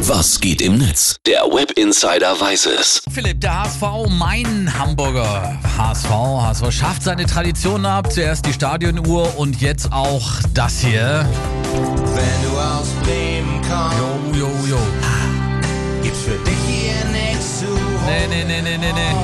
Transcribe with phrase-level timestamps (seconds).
[0.00, 1.16] Was geht im Netz?
[1.26, 3.02] Der Web Insider weiß es.
[3.12, 6.08] Philipp, der HSV, mein Hamburger HSV.
[6.08, 8.12] HSV schafft seine Tradition ab.
[8.12, 11.28] Zuerst die Stadionuhr und jetzt auch das hier.
[12.14, 13.98] Wenn du aus Bremen kommst,
[14.38, 14.78] Jo, jo, jo.
[16.02, 17.78] gibt's für dich hier nichts zu holen.
[18.06, 19.17] Nee, nee, nee, nee, nee, nee.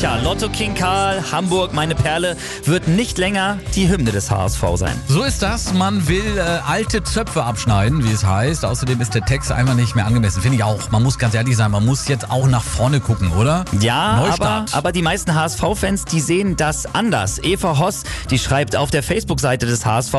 [0.00, 4.98] Tja, Lotto King Karl, Hamburg, meine Perle, wird nicht länger die Hymne des HSV sein.
[5.08, 5.74] So ist das.
[5.74, 8.64] Man will äh, alte Zöpfe abschneiden, wie es heißt.
[8.64, 10.40] Außerdem ist der Text einfach nicht mehr angemessen.
[10.40, 10.90] Finde ich auch.
[10.90, 13.66] Man muss ganz ehrlich sein, man muss jetzt auch nach vorne gucken, oder?
[13.78, 17.38] Ja, aber, aber die meisten HSV-Fans, die sehen das anders.
[17.42, 20.14] Eva Hoss, die schreibt auf der Facebook-Seite des HSV,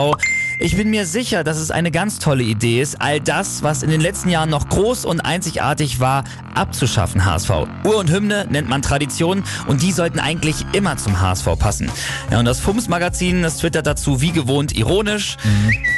[0.63, 3.89] ich bin mir sicher, dass es eine ganz tolle Idee ist, all das, was in
[3.89, 7.49] den letzten Jahren noch groß und einzigartig war, abzuschaffen, HSV.
[7.83, 11.89] Ur und Hymne nennt man Tradition und die sollten eigentlich immer zum HSV passen.
[12.29, 15.37] Ja, und das FUMS-Magazin, das twittert dazu wie gewohnt ironisch.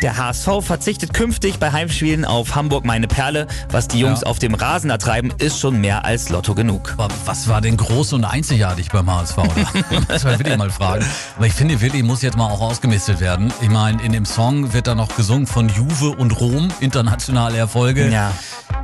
[0.02, 3.48] Der HSV verzichtet künftig bei Heimspielen auf Hamburg meine Perle.
[3.70, 4.28] Was die Jungs Ja.
[4.28, 6.94] auf dem Rasen ertreiben, ist schon mehr als Lotto genug.
[6.98, 9.38] Aber was war denn groß und einzigartig beim HSV?
[9.40, 9.50] Oder?
[10.08, 11.06] Das war Willi mal fragen.
[11.36, 13.52] Aber ich finde, Willi muss jetzt mal auch ausgemistet werden.
[13.62, 18.08] Ich meine, in dem Song wird da noch gesungen von Juve und Rom, internationale Erfolge.
[18.10, 18.32] Ja.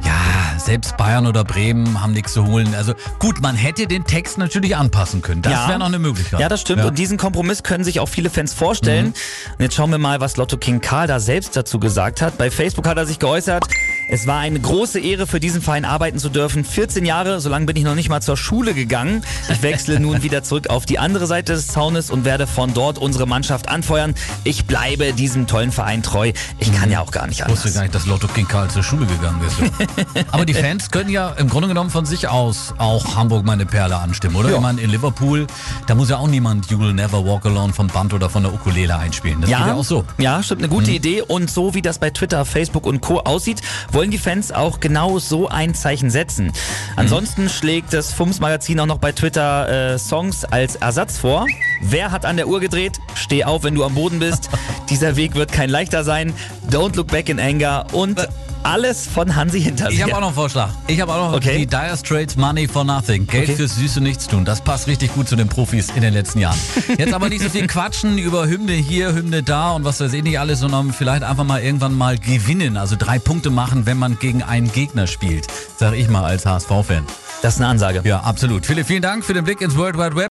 [0.03, 2.73] Ja, selbst Bayern oder Bremen haben nichts zu holen.
[2.75, 5.41] Also gut, man hätte den Text natürlich anpassen können.
[5.41, 5.67] Das Ja.
[5.67, 6.39] wäre noch eine Möglichkeit.
[6.39, 6.79] Ja, das stimmt.
[6.79, 6.83] Ja.
[6.85, 6.89] Mhm.
[6.89, 9.07] Und diesen Kompromiss können sich auch viele Fans vorstellen.
[9.07, 12.37] Und jetzt schauen wir mal, was Lotto King Karl da selbst dazu gesagt hat.
[12.37, 13.63] Bei Facebook hat er sich geäußert.
[14.11, 16.65] Es war eine große Ehre, für diesen Verein arbeiten zu dürfen.
[16.65, 19.23] 14 Jahre, so lange bin ich noch nicht mal zur Schule gegangen.
[19.51, 22.97] Ich wechsle nun wieder zurück auf die andere Seite des Zaunes und werde von dort
[22.97, 24.15] unsere Mannschaft anfeuern.
[24.43, 26.31] Ich bleibe diesem tollen Verein treu.
[26.57, 27.73] Ich kann ja auch gar nicht Ich wusste anders.
[27.75, 30.25] gar nicht, dass Lotto King Karl zur Schule gegangen ist.
[30.31, 33.95] Aber die Fans können ja im Grunde genommen von sich aus auch Hamburg meine Perle
[33.97, 34.49] anstimmen, oder?
[34.49, 34.55] Ja.
[34.55, 35.45] Ich meine, in Liverpool,
[35.85, 38.97] da muss ja auch niemand You'll Never Walk Alone vom Band oder von der Ukulele
[38.97, 39.41] einspielen.
[39.41, 40.01] Das geht ja auch so.
[40.17, 40.23] Mhm.
[40.23, 41.21] Ja, stimmt, eine gute Idee.
[41.21, 43.19] Und so wie das bei Twitter, Facebook und Co.
[43.19, 43.61] aussieht,
[43.99, 46.53] wollen die Fans auch genau so ein Zeichen setzen.
[46.95, 51.47] Ansonsten schlägt das FUMS-Magazin auch noch bei Twitter äh, Songs als Ersatz vor.
[51.81, 53.01] Wer hat an der Uhr gedreht?
[53.13, 54.51] Steh auf, wenn du am Boden bist.
[54.89, 56.33] Dieser Weg wird kein leichter sein.
[56.71, 57.87] Don't look back in anger.
[57.91, 58.25] Und
[58.63, 60.03] alles von Hansi Ich Hinterseher.
[60.03, 60.69] habe auch noch einen Vorschlag.
[60.87, 61.59] Ich habe auch noch Okay.
[61.59, 63.25] die Dire Straits Money for Nothing.
[63.27, 63.55] Geld Okay.
[63.55, 64.45] fürs süße Nichtstun.
[64.45, 66.57] Das passt richtig gut zu den Profis in den letzten Jahren.
[66.97, 70.23] Jetzt aber nicht so viel quatschen über Hymne hier, Hymne da und was weiß ich
[70.23, 72.77] nicht alles, sondern vielleicht einfach mal irgendwann mal gewinnen.
[72.77, 75.47] Also drei Punkte machen, wenn man gegen einen Gegner spielt.
[75.77, 77.03] Sag ich mal als HSV-Fan.
[77.41, 78.01] Das ist eine Ansage.
[78.03, 78.65] Ja, absolut.
[78.65, 80.27] Philipp, vielen Dank für den Blick ins World Wide Web.